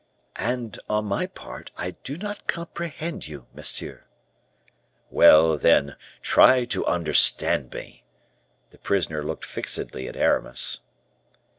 [0.39, 4.05] "And, on my part, I do not comprehend you, monsieur."
[5.11, 8.03] "Well, then, try to understand me."
[8.71, 10.79] The prisoner looked fixedly at Aramis.